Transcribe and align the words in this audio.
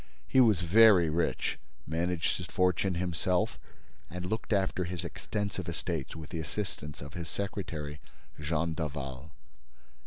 He 0.27 0.39
was 0.39 0.61
very 0.61 1.11
rich, 1.11 1.59
managed 1.85 2.37
his 2.37 2.47
fortune 2.47 2.95
himself 2.95 3.59
and 4.09 4.25
looked 4.25 4.51
after 4.51 4.85
his 4.85 5.05
extensive 5.05 5.69
estates 5.69 6.15
with 6.15 6.31
the 6.31 6.39
assistance 6.39 7.03
of 7.03 7.13
his 7.13 7.29
secretary, 7.29 7.99
Jean 8.39 8.73
Daval. 8.73 9.29